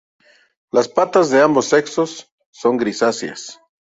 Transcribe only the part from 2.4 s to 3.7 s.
son grisáceas.